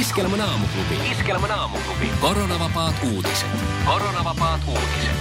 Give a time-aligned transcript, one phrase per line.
[0.00, 1.10] Iskelmän aamuklubi.
[1.10, 2.10] Iskelmän aamuklubi.
[2.20, 3.48] Koronavapaat uutiset.
[3.86, 5.16] Koronavapaat uutiset.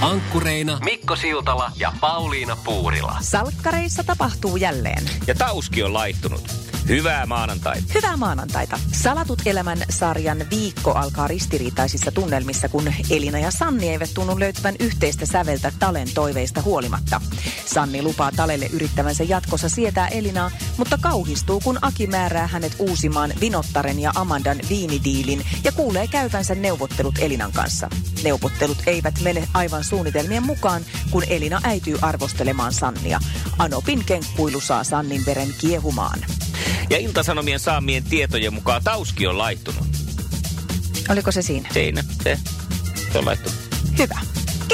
[0.00, 3.16] Ankkureina Mikko Siltala ja Pauliina Puurila.
[3.20, 5.04] Salkkareissa tapahtuu jälleen.
[5.26, 6.73] Ja Tauski on laittunut.
[6.88, 7.92] Hyvää maanantaita.
[7.94, 8.80] Hyvää maanantaita.
[8.92, 15.26] Salatut elämän sarjan viikko alkaa ristiriitaisissa tunnelmissa, kun Elina ja Sanni eivät tunnu löytävän yhteistä
[15.26, 17.20] säveltä Talen toiveista huolimatta.
[17.66, 24.00] Sanni lupaa Talelle yrittävänsä jatkossa sietää Elinaa, mutta kauhistuu, kun Aki määrää hänet uusimaan Vinottaren
[24.00, 27.90] ja Amandan viinidiilin ja kuulee käyvänsä neuvottelut Elinan kanssa.
[28.24, 33.20] Neuvottelut eivät mene aivan suunnitelmien mukaan, kun Elina äityy arvostelemaan Sannia.
[33.58, 36.18] Anopin kenkkuilu saa Sannin veren kiehumaan.
[36.90, 39.86] Ja Iltasanomien saamien tietojen mukaan Tauski on laittunut.
[41.08, 41.68] Oliko se siinä?
[41.72, 42.38] Siinä, se.
[43.12, 43.58] Se on laittunut.
[43.98, 44.18] Hyvä.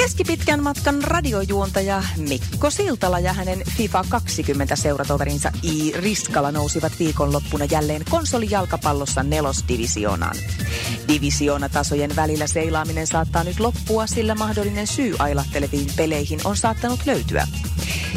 [0.01, 5.91] Keskipitkän matkan radiojuontaja Mikko Siltala ja hänen FIFA 20 seuratoverinsa I.
[5.91, 10.35] Riskala nousivat viikonloppuna jälleen konsolijalkapallossa nelosdivisioonaan.
[11.07, 17.47] Divisioonatasojen välillä seilaaminen saattaa nyt loppua, sillä mahdollinen syy ailahteleviin peleihin on saattanut löytyä.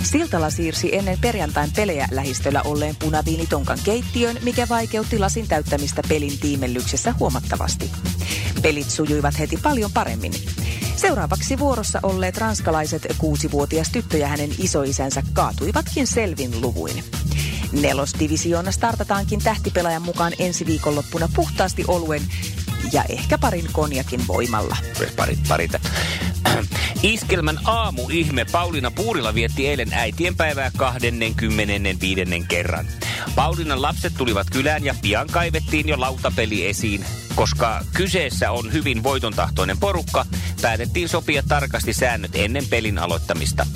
[0.02, 7.14] Siltala siirsi ennen perjantain pelejä lähistöllä olleen punaviinitonkan keittiön, mikä vaikeutti lasin täyttämistä pelin tiimellyksessä
[7.20, 7.90] huomattavasti.
[8.62, 10.32] Pelit sujuivat heti paljon paremmin.
[11.06, 17.04] Seuraavaksi vuorossa olleet ranskalaiset kuusivuotias tyttö ja hänen isoisänsä kaatuivatkin selvin luvuin.
[17.72, 22.22] Nelosdivisioona startataankin tähtipelaajan mukaan ensi viikonloppuna puhtaasti oluen
[22.92, 24.76] ja ehkä parin konjakin voimalla.
[25.16, 25.80] Pari, parita.
[27.02, 32.20] Iskelmän aamuihme Pauliina Puurila vietti eilen äitienpäivää 25.
[32.48, 32.86] kerran.
[33.34, 37.04] Paulinan lapset tulivat kylään ja pian kaivettiin jo lautapeli esiin.
[37.34, 40.26] Koska kyseessä on hyvin voitontahtoinen porukka,
[40.62, 43.66] päätettiin sopia tarkasti säännöt ennen pelin aloittamista.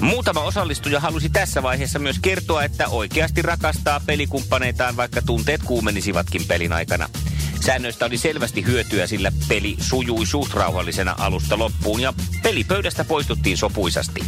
[0.00, 6.72] Muutama osallistuja halusi tässä vaiheessa myös kertoa, että oikeasti rakastaa pelikumppaneitaan, vaikka tunteet kuumenisivatkin pelin
[6.72, 7.08] aikana.
[7.60, 12.12] Säännöistä oli selvästi hyötyä, sillä peli sujui suht rauhallisena alusta loppuun ja
[12.42, 14.20] pelipöydästä poistuttiin sopuisasti.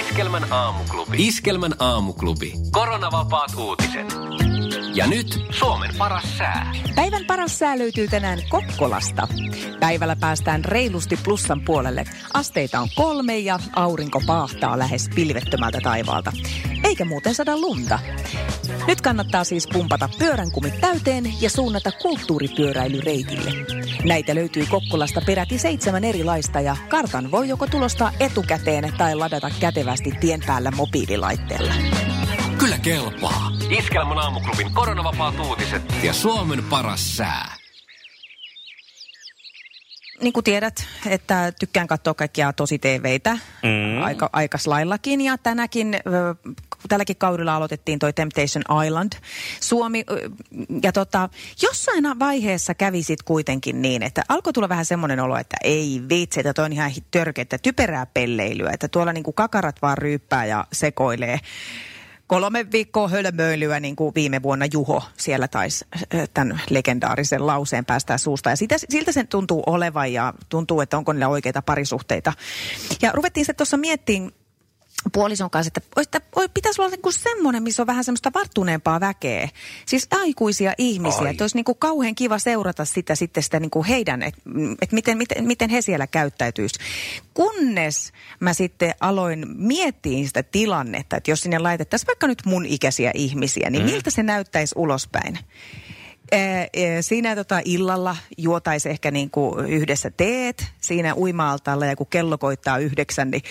[0.00, 1.26] Iskelmän aamuklubi.
[1.26, 2.52] Iskelmän aamuklubi.
[2.70, 4.06] Koronavapaat uutiset.
[4.94, 6.72] Ja nyt Suomen paras sää.
[6.94, 9.28] Päivän paras sää löytyy tänään Kokkolasta.
[9.80, 12.04] Päivällä päästään reilusti plussan puolelle.
[12.34, 16.32] Asteita on kolme ja aurinko paahtaa lähes pilvettömältä taivaalta.
[16.84, 17.98] Eikä muuten sada lunta.
[18.86, 23.50] Nyt kannattaa siis pumpata pyöränkumit täyteen ja suunnata kulttuuripyöräilyreitille.
[24.04, 30.12] Näitä löytyy Kokkolasta peräti seitsemän erilaista ja kartan voi joko tulostaa etukäteen tai ladata kätevästi
[30.20, 31.72] tien päällä mobiililaitteella.
[32.58, 33.52] Kyllä kelpaa.
[33.78, 37.61] Iskelmän aamuklubin koronavapaat uutiset ja Suomen paras sää.
[40.22, 44.02] Niin kuin tiedät, että tykkään katsoa kaikkia tosi TVitä mm.
[44.02, 45.20] aika, aikaslaillakin.
[45.20, 45.96] Ja tänäkin,
[46.88, 49.12] tälläkin kaudella aloitettiin toi Temptation Island
[49.60, 50.04] Suomi.
[50.82, 51.28] Ja tota,
[51.62, 56.40] jossain vaiheessa kävi sit kuitenkin niin, että alkoi tulla vähän semmoinen olo, että ei vitsi,
[56.40, 58.70] että toi on ihan törkeä, typerää pelleilyä.
[58.72, 61.40] Että tuolla niinku kakarat vaan ryyppää ja sekoilee
[62.32, 65.84] kolme viikkoa hölmöilyä, niin kuin viime vuonna Juho siellä taisi
[66.34, 68.50] tämän legendaarisen lauseen päästää suusta.
[68.50, 72.32] Ja sitä, siltä sen tuntuu olevan ja tuntuu, että onko niillä oikeita parisuhteita.
[73.02, 74.32] Ja ruvettiin se tuossa miettimään
[75.12, 76.20] puolison kanssa, että, että
[76.54, 79.48] pitäisi olla niinku semmoinen, missä on vähän semmoista varttuneempaa väkeä.
[79.86, 81.30] Siis aikuisia ihmisiä.
[81.30, 84.40] Että olisi niinku kauhean kiva seurata sitä sitten sitä niinku heidän, että
[84.82, 86.78] et miten, miten, miten he siellä käyttäytyisi.
[87.34, 93.10] Kunnes mä sitten aloin miettiä sitä tilannetta, että jos sinne laitettaisiin vaikka nyt mun ikäisiä
[93.14, 93.90] ihmisiä, niin mm.
[93.90, 95.38] miltä se näyttäisi ulospäin?
[97.00, 101.56] Siinä tota illalla juotaisi ehkä niin kuin yhdessä teet siinä uima
[101.88, 103.42] ja kun kello koittaa yhdeksän, niin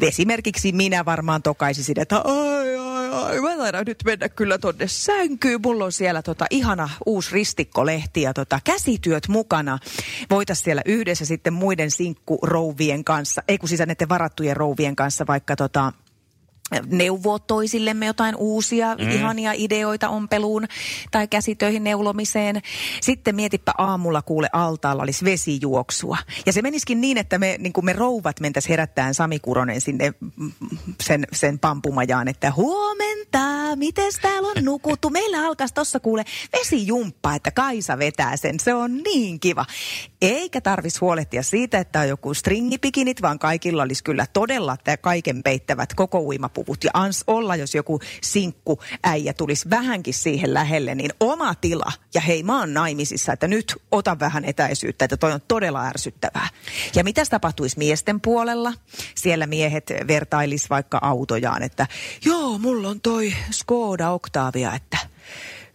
[0.00, 5.60] esimerkiksi minä varmaan tokaisisin, että ai, ai, ai, mä taidan nyt mennä kyllä tonne sänkyyn.
[5.62, 9.78] Mulla on siellä tota ihana uusi ristikkolehti ja tota käsityöt mukana.
[10.30, 15.56] Voitaisiin siellä yhdessä sitten muiden sinkkurouvien kanssa, ei kun siis näiden varattujen rouvien kanssa vaikka
[15.56, 15.92] tota
[16.86, 19.10] neuvoa toisillemme jotain uusia mm.
[19.10, 20.66] ihania ideoita ompeluun
[21.10, 22.62] tai käsitöihin neulomiseen.
[23.00, 26.16] Sitten mietipä aamulla kuule altaalla olisi vesijuoksua.
[26.46, 30.14] Ja se menisikin niin, että me, niin me rouvat mentäisi herättäen Sami Kuronen sinne
[31.02, 35.10] sen, sen pampumajaan, että huomenta, miten täällä on nukuttu?
[35.10, 36.24] Meillä alkaisi tuossa kuule
[36.58, 38.60] vesijumppa, että Kaisa vetää sen.
[38.60, 39.66] Se on niin kiva.
[40.22, 45.42] Eikä tarvis huolehtia siitä, että on joku stringipikinit, vaan kaikilla olisi kyllä todella tämä kaiken
[45.42, 46.18] peittävät koko
[46.60, 46.84] uimapuvut.
[46.84, 51.92] Ja ans olla, jos joku sinkku äijä tulisi vähänkin siihen lähelle, niin oma tila.
[52.14, 56.48] Ja hei, mä oon naimisissa, että nyt ota vähän etäisyyttä, että toi on todella ärsyttävää.
[56.94, 58.72] Ja mitä tapahtuisi miesten puolella?
[59.14, 61.86] Siellä miehet vertailis vaikka autojaan, että
[62.24, 64.98] joo, mulla on toi Skoda Octavia, että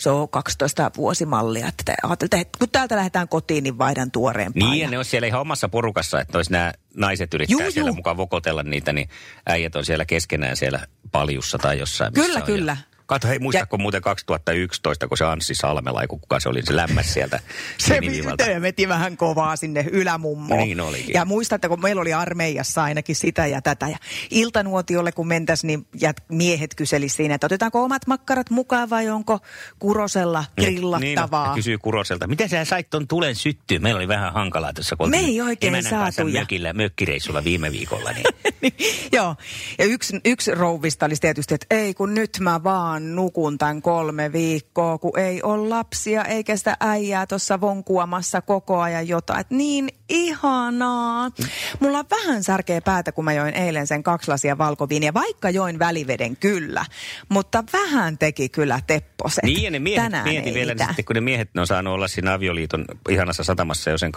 [0.05, 1.67] se on 12 vuosimallia.
[1.67, 5.27] Että ajattelin, että kun täältä lähdetään kotiin, niin vaihdan tuoreen Niin, ja ne on siellä
[5.27, 7.95] ihan omassa porukassa, että olisi nämä naiset yrittää juu, siellä juu.
[7.95, 9.09] mukaan vokotella niitä, niin
[9.49, 10.79] äijät on siellä keskenään siellä
[11.11, 12.13] paljussa tai jossain.
[12.13, 12.77] Kyllä, kyllä.
[12.79, 13.81] Ja Kato, hei, muistatko ja...
[13.81, 17.39] muuten 2011, kun se Anssi Salmela, kun kuka se oli, se lämmäs sieltä
[17.77, 20.59] Se veti vähän kovaa sinne ylämummoon.
[20.59, 21.13] Niin olikin.
[21.13, 23.87] Ja muistatte, kun meillä oli armeijassa ainakin sitä ja tätä.
[23.87, 23.97] Ja
[24.31, 29.39] iltanuotiolle, kun mentäisiin, niin ja miehet kyseli siinä, että otetaanko omat makkarat mukaan vai onko
[29.79, 31.43] Kurosella grillattavaa.
[31.43, 33.79] Niin, no, kysyy Kuroselta, miten sä sait ton tulen syttyä?
[33.79, 36.21] Meillä oli vähän hankalaa tässä, kun Me ei oikein saatu.
[36.39, 38.09] Mökillä, mökkireissulla viime viikolla.
[38.61, 38.73] Niin.
[39.11, 39.35] Joo,
[39.77, 43.81] ja yksi, yksi rouvista oli tietysti, että ei kun nyt mä vaan vaan nukun tämän
[43.81, 49.39] kolme viikkoa, kun ei ole lapsia eikä sitä äijää tuossa vonkuamassa koko ajan jotain.
[49.39, 51.31] Et niin ihanaa.
[51.79, 55.79] Mulla on vähän särkeä päätä, kun mä join eilen sen kaksi lasia valkoviiniä, vaikka join
[55.79, 56.85] väliveden kyllä.
[57.29, 59.43] Mutta vähän teki kyllä tepposet.
[59.43, 61.93] Niin ja ne miehet, Tänään mieti vielä niin sitten, kun ne miehet ne on saanut
[61.93, 64.11] olla siinä avioliiton ihanassa satamassa jo sen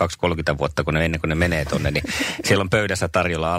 [0.54, 2.04] 2-30 vuotta, kun ne, ennen kuin ne menee tonne, niin
[2.44, 3.54] siellä on pöydässä tarjolla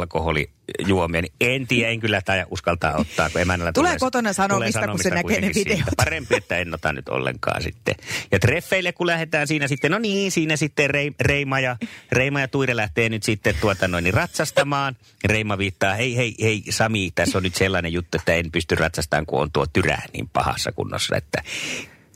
[0.79, 4.87] alkoholijuomia, niin en tiedä, en kyllä tämä uskaltaa ottaa, kun emännällä tulee, tulee kotona sanomista,
[4.87, 5.77] kun se näkee ne videot.
[5.77, 5.91] Siitä.
[5.97, 7.95] Parempi, että en ota nyt ollenkaan sitten.
[8.31, 10.89] Ja treffeille, kun lähdetään siinä sitten, no niin, siinä sitten
[11.21, 11.77] Reima ja
[12.11, 14.95] Reima ja Tuire lähtee nyt sitten tuota noin niin ratsastamaan.
[15.25, 19.25] Reima viittaa, hei hei hei Sami, tässä on nyt sellainen juttu, että en pysty ratsastamaan,
[19.25, 21.43] kun on tuo tyrää niin pahassa kunnossa, että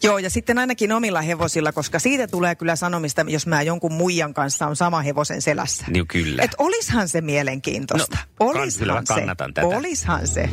[0.03, 4.33] Joo, ja sitten ainakin omilla hevosilla, koska siitä tulee kyllä sanomista, jos mä jonkun muijan
[4.33, 5.85] kanssa on sama hevosen selässä.
[5.89, 6.43] Niin kyllä.
[6.43, 8.17] Että olishan se mielenkiintoista.
[8.39, 9.13] No, olishan se.
[9.13, 9.67] Kannatan tätä.
[9.67, 10.49] Olishan se.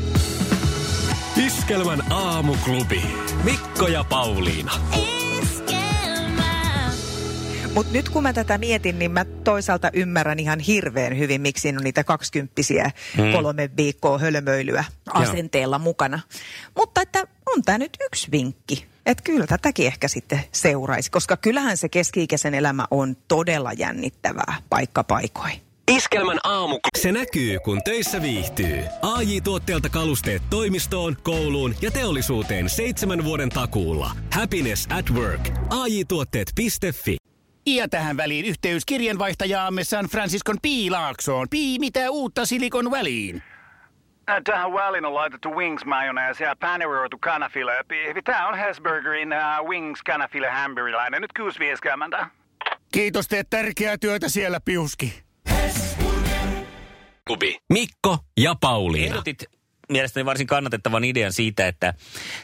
[1.47, 3.03] Iskelmän aamuklubi.
[3.45, 4.73] Mikko ja Pauliina.
[7.75, 11.85] Mutta nyt kun mä tätä mietin, niin mä toisaalta ymmärrän ihan hirveän hyvin, miksi on
[11.85, 13.33] niitä kaksikymppisiä hmm.
[13.33, 14.85] kolme viikkoa hölmöilyä
[15.15, 15.83] asenteella Joo.
[15.83, 16.21] mukana.
[16.77, 18.87] Mutta että on tämä nyt yksi vinkki.
[19.07, 25.05] Että kyllä tätäkin ehkä sitten seuraisi, koska kyllähän se keski-ikäisen elämä on todella jännittävää paikka
[25.05, 25.61] paikoin.
[25.91, 26.79] Iskelmän aamu.
[26.99, 28.85] Se näkyy, kun töissä viihtyy.
[29.03, 34.11] ai tuotteelta kalusteet toimistoon, kouluun ja teollisuuteen seitsemän vuoden takuulla.
[34.33, 35.51] Happiness at work.
[35.71, 37.20] ai tuotteetfi
[37.67, 41.47] Ja tähän väliin yhteys kirjanvaihtajaamme San Franciscon Piilaaksoon.
[41.51, 43.43] Pii, mitä uutta Silikon väliin?
[44.45, 47.73] Tähän väliin on laitettu wings mayonnaise ja paneroitu kanafila.
[48.25, 51.23] Tämä on Hesburgerin uh, wings kanafila hamburilainen.
[51.23, 51.31] Nyt
[52.21, 52.27] 6.50.
[52.93, 55.23] Kiitos, teet tärkeää työtä siellä, Piuski.
[57.27, 57.59] Klubi.
[57.73, 59.07] Mikko ja Pauliina.
[59.07, 59.45] Ehdotit
[59.91, 61.95] mielestäni varsin kannatettavan idean siitä, että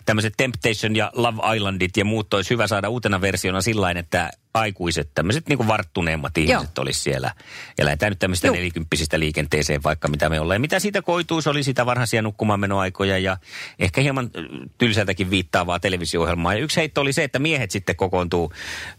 [0.04, 5.10] tämmöiset Temptation ja Love Islandit ja muut olisi hyvä saada uutena versiona sillä että aikuiset,
[5.14, 6.82] tämmöiset niin kuin varttuneemmat ihmiset Joo.
[6.82, 7.34] olisi siellä.
[7.78, 10.56] Ja lähdetään nyt tämmöistä nelikymppisistä liikenteeseen vaikka mitä me ollaan.
[10.56, 13.36] Ja mitä siitä koituu, se oli sitä varhaisia nukkumaanmenoaikoja ja
[13.78, 14.30] ehkä hieman
[14.78, 16.54] tylsältäkin viittaavaa televisio-ohjelmaa.
[16.54, 18.52] Ja yksi heitto oli se, että miehet sitten kokoontuu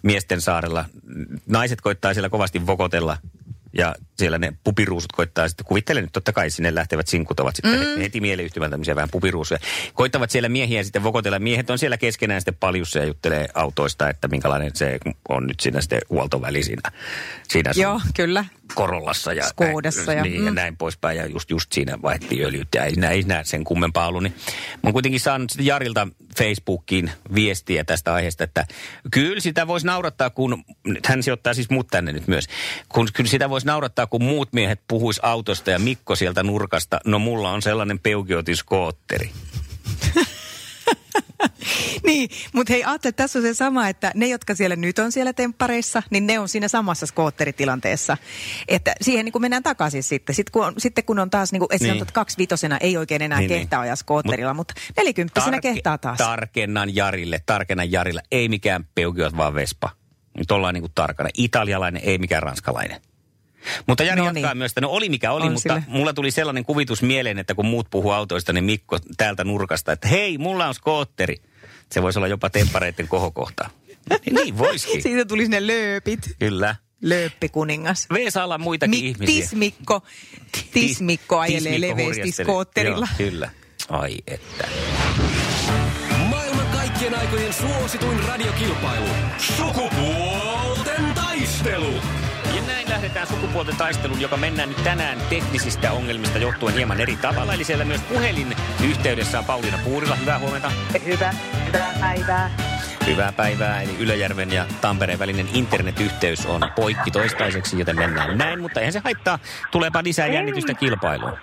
[0.03, 0.85] miesten saarella.
[1.47, 3.17] Naiset koittaa siellä kovasti vokotella
[3.73, 7.79] ja siellä ne pupiruusut koittaa sitten, kuvittelen nyt totta kai sinne lähtevät sinkut ovat sitten
[7.79, 8.01] mm.
[8.01, 9.59] heti mieleyhtymään tämmöisiä vähän pupiruusuja.
[9.93, 11.39] Koittavat siellä miehiä sitten vokotella.
[11.39, 14.97] Miehet on siellä keskenään sitten paljussa ja juttelee autoista, että minkälainen se
[15.29, 16.91] on nyt siinä sitten huoltoväli siinä.
[17.49, 18.45] siinä Joo, kyllä.
[18.75, 20.45] Korollassa ja, Skoodassa ja, niin, mm.
[20.45, 21.17] ja näin poispäin.
[21.17, 24.23] Ja just, just siinä vaihdettiin öljyt ja ei, ei näe sen kummempaa ollut.
[24.23, 24.33] Niin
[24.73, 26.07] mä oon kuitenkin saanut sitten Jarilta
[26.37, 28.65] Facebookiin viestiä tästä aiheesta, että
[29.11, 30.63] kyllä sitä voisi naurattaa, kun,
[31.05, 32.47] hän sijoittaa siis mut tänne nyt myös,
[32.89, 37.19] kun kyllä sitä voisi naurattaa, kun muut miehet puhuis autosta ja Mikko sieltä nurkasta, no
[37.19, 39.31] mulla on sellainen peukiotiskootteri.
[42.07, 45.33] niin, mutta hei ajattele, tässä on se sama, että ne, jotka siellä nyt on siellä
[45.33, 48.17] temppareissa, niin ne on siinä samassa skootteritilanteessa.
[48.67, 50.35] Että siihen niin kuin mennään takaisin sitten.
[50.35, 52.01] Sitten kun on, sitten kun on taas, niin kuin, niin.
[52.01, 53.59] että kaksi vitosena ei oikein enää niin, niin.
[53.59, 56.17] kehtaa ajaa skootterilla, Mut, mutta nelikymppisenä tarke, kehtaa taas.
[56.17, 59.89] Tarkennan Jarille, tarkennan Jarille, ei mikään peukiot, vaan Vespa.
[60.37, 61.29] Nyt ollaan niin kuin tarkana.
[61.37, 63.01] Italialainen, ei mikään ranskalainen.
[63.87, 64.57] Mutta Jari No jatkaa niin.
[64.57, 65.83] myös, että no oli mikä oli, On mutta sille.
[65.87, 70.07] mulla tuli sellainen kuvitus mieleen, että kun muut puhuu autoista, niin Mikko täältä nurkasta, että
[70.07, 71.35] hei, mulla on skootteri.
[71.91, 73.69] Se voisi olla jopa tempareiden kohokohta.
[74.09, 76.19] Niin, niin voisikin, Siitä tuli sinne lööpit.
[76.39, 76.75] kyllä.
[77.01, 78.07] Lööppikuningas.
[78.13, 79.41] Veesalla muitakin Mi- ihmisiä.
[79.41, 80.01] Tismikko,
[80.73, 83.07] Tismikko ajelee Tismikko leveästi skootterilla.
[83.19, 83.49] Joo, kyllä.
[83.89, 84.67] Ai että.
[86.29, 89.07] Maailman kaikkien aikojen suosituin radiokilpailu.
[89.37, 91.93] Sukupuolten taistelu.
[92.97, 97.53] Lähdetään sukupuolten taisteluun, joka mennään nyt tänään teknisistä ongelmista johtuen hieman eri tavalla.
[97.53, 100.15] Eli siellä myös puhelin yhteydessä on Pauliina Puurila.
[100.15, 100.71] Hyvää huomenta.
[101.05, 101.33] Hyvä,
[101.65, 102.51] hyvää päivää.
[103.07, 108.79] Hyvää päivää, eli Ylöjärven ja Tampereen välinen internetyhteys on poikki toistaiseksi, joten mennään näin, mutta
[108.79, 109.39] eihän se haittaa.
[109.71, 111.33] Tuleepa lisää jännitystä kilpailuun.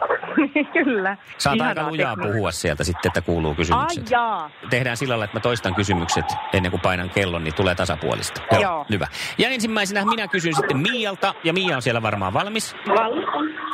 [0.85, 1.17] Kyllä.
[1.39, 2.33] Saat aika lujaa tekniikkaa.
[2.33, 4.11] puhua sieltä sitten, että kuuluu Ai kysymykset.
[4.11, 4.51] jaa.
[4.71, 8.41] Tehdään sillä lailla, että mä toistan kysymykset ennen kuin painan kellon, niin tulee tasapuolista.
[8.61, 8.87] Joo.
[8.91, 9.07] Hyvä.
[9.39, 12.77] Ja ensimmäisenä minä kysyn sitten Mialta, ja Mia on siellä varmaan valmis.
[12.89, 13.25] Valmis.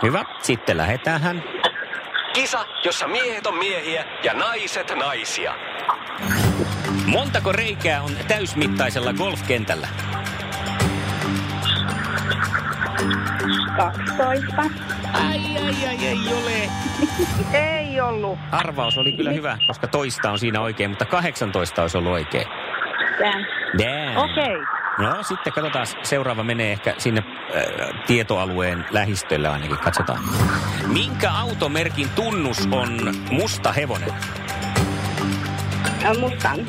[0.02, 0.25] Hyvä.
[0.43, 1.43] Sitten lähetään hän.
[2.33, 5.55] Kisa, jossa miehet on miehiä ja naiset naisia.
[7.07, 9.88] Montako reikää on täysmittaisella golfkentällä?
[13.76, 14.62] 12.
[15.12, 16.71] Ai, ai, ai, ei ole.
[17.52, 18.38] Ei ollut.
[18.50, 22.47] Arvaus oli kyllä hyvä, koska toista on siinä oikein, mutta 18 olisi ollut oikein.
[23.19, 23.45] Damn.
[23.79, 24.17] Damn.
[24.17, 24.57] Okei.
[24.99, 30.21] No sitten katsotaan, seuraava menee ehkä sinne äh, tietoalueen lähistölle ainakin, katsotaan.
[30.87, 34.14] Minkä automerkin tunnus on musta hevonen?
[36.23, 36.64] Okay.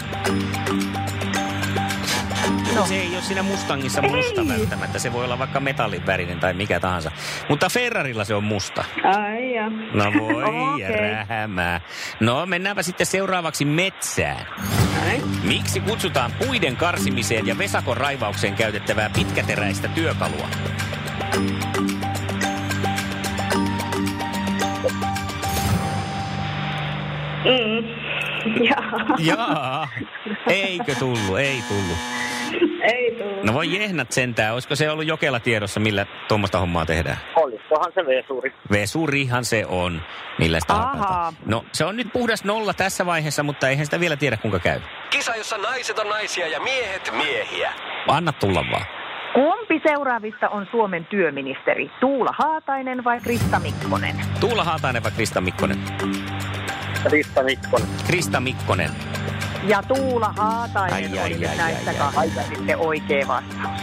[2.76, 2.86] No.
[2.86, 4.48] Se ei ole siinä Mustangissa musta Ei.
[4.48, 7.12] välttämättä, se voi olla vaikka metallin värinen tai mikä tahansa.
[7.50, 8.84] Mutta Ferrarilla se on musta.
[9.04, 9.70] Ai ja.
[9.94, 10.44] No voi
[10.76, 10.96] okay.
[11.02, 11.82] rähämää.
[12.20, 14.46] No mennäänpä sitten seuraavaksi metsään.
[15.06, 15.24] Näin.
[15.44, 20.48] Miksi kutsutaan puiden karsimiseen ja vesakon raivaukseen käytettävää pitkäteräistä työkalua?
[27.46, 27.88] Mm.
[28.70, 29.16] Jaa.
[29.20, 29.88] Jaa.
[30.48, 31.40] Eikö tullut?
[31.40, 32.21] Ei tullut.
[32.96, 33.44] Ei tullut.
[33.44, 34.54] No voi jehnat sentään.
[34.54, 37.18] Olisiko se ollut jokella tiedossa, millä tuommoista hommaa tehdään?
[37.36, 38.54] Olisikohan se vesuri?
[38.72, 40.02] Vesurihan se on.
[40.40, 41.34] Millä sitä Ahaa.
[41.46, 44.80] No se on nyt puhdas nolla tässä vaiheessa, mutta eihän sitä vielä tiedä kuinka käy.
[45.10, 47.74] Kisa, jossa naiset on naisia ja miehet miehiä.
[48.08, 48.86] Anna tulla vaan.
[49.34, 51.92] Kumpi seuraavista on Suomen työministeri?
[52.00, 54.16] Tuula Haatainen vai Krista Mikkonen?
[54.40, 55.78] Tuula Haatainen vai Krista Mikkonen?
[57.12, 57.88] Riista Mikkonen.
[58.08, 58.90] Krista Mikkonen.
[59.64, 63.82] Ja Tuula Haatainen Ai, ai, oli ai, näistä ai, kahdesta sitten oikea vastaus.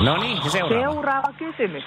[0.00, 0.92] No niin, ja seuraava.
[0.92, 1.84] Seuraava kysymys.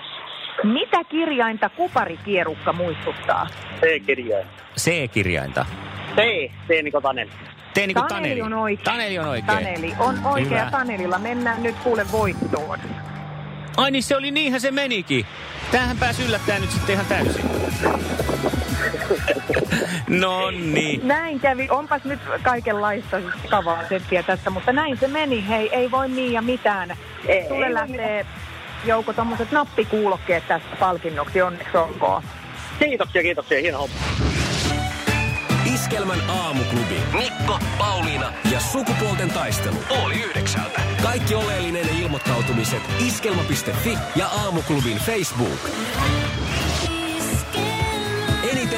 [0.63, 3.47] Mitä kirjainta kuparikierukka muistuttaa?
[3.79, 4.47] C-kirjain.
[4.79, 5.65] C-kirjainta.
[6.15, 6.21] C.
[6.67, 6.83] C.
[6.83, 7.31] Niko Taneli.
[7.73, 8.41] Tee niin kuin Taneli Taneli.
[8.41, 8.85] on oikein.
[8.85, 9.45] Taneli on oikein.
[9.45, 10.59] Taneli on oikea.
[10.59, 10.71] Hyvä.
[10.71, 12.79] Tanelilla mennään nyt kuule voittoon.
[13.77, 15.25] Ai niin se oli, niinhän se menikin.
[15.71, 17.45] Tämähän pääsi yllättäen nyt sitten ihan täysin.
[20.07, 21.07] No niin.
[21.07, 21.67] Näin kävi.
[21.69, 23.17] Onpas nyt kaikenlaista
[23.49, 25.47] kavaa settiä tästä, mutta näin se meni.
[25.47, 26.97] Hei, ei voi niin ja mitään.
[27.27, 28.25] Ei, Sulle ei lähtee
[28.85, 31.41] Jouko tommoset nappikuulokkeet tästä palkinnoksi.
[31.41, 32.23] Onneksi olkoon.
[32.79, 33.59] Kiitoksia, kiitoksia.
[33.59, 33.95] Hieno homma.
[35.73, 37.01] Iskelmän aamuklubi.
[37.13, 39.75] Mikko, Pauliina ja sukupuolten taistelu.
[40.03, 40.81] Oli yhdeksältä.
[41.03, 45.69] Kaikki oleellinen ilmoittautumiset iskelma.fi ja aamuklubin Facebook.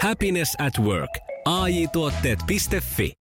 [0.00, 1.10] Happiness at work.
[1.46, 3.12] AJ-tuotteet.fi